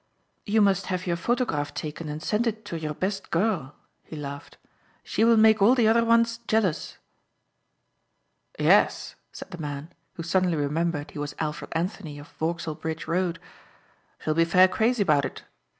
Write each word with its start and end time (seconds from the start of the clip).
"You 0.47 0.61
must 0.61 0.87
have 0.87 1.05
your 1.05 1.15
photograph 1.15 1.75
taken 1.75 2.09
and 2.09 2.23
send 2.23 2.47
it 2.47 2.65
to 2.65 2.75
your 2.79 2.95
best 2.95 3.29
girl," 3.29 3.75
he 4.01 4.15
laughed, 4.15 4.57
"she 5.03 5.23
will 5.23 5.37
make 5.37 5.61
all 5.61 5.75
the 5.75 5.87
other 5.87 6.03
ones 6.03 6.39
jealous." 6.47 6.97
"Yes," 8.57 9.13
said 9.31 9.51
the 9.51 9.59
man 9.61 9.91
who 10.15 10.23
suddenly 10.23 10.57
remembered 10.57 11.11
he 11.11 11.19
was 11.19 11.35
Alfred 11.37 11.69
Anthony 11.75 12.17
of 12.17 12.29
Vauxhall 12.29 12.81
Bridge 12.81 13.05
Road, 13.07 13.37
"she'll 14.19 14.33
be 14.33 14.43
fair 14.43 14.67
crazy 14.67 15.03
about 15.03 15.23
it. 15.23 15.43